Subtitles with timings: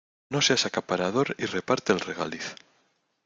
[0.31, 2.55] No seas acaparador y reparte el regaliz.